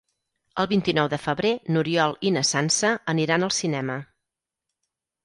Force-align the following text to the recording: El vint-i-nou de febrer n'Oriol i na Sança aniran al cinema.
El 0.61 0.67
vint-i-nou 0.69 1.09
de 1.11 1.19
febrer 1.25 1.51
n'Oriol 1.75 2.15
i 2.29 2.31
na 2.39 2.43
Sança 2.53 2.95
aniran 3.15 3.47
al 3.49 3.53
cinema. 3.59 3.99